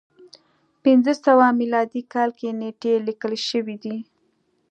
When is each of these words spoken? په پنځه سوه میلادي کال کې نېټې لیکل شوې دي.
په 0.03 0.79
پنځه 0.83 1.13
سوه 1.25 1.45
میلادي 1.59 2.01
کال 2.13 2.29
کې 2.39 2.49
نېټې 2.59 2.93
لیکل 3.07 3.33
شوې 3.49 3.77
دي. 3.83 3.97